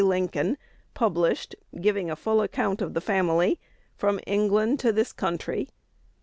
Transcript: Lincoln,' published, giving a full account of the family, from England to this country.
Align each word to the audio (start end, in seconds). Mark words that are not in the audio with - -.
Lincoln,' 0.03 0.57
published, 0.95 1.53
giving 1.79 2.09
a 2.09 2.15
full 2.15 2.41
account 2.41 2.81
of 2.81 2.95
the 2.95 3.01
family, 3.01 3.59
from 3.93 4.19
England 4.25 4.79
to 4.79 4.91
this 4.91 5.13
country. 5.13 5.69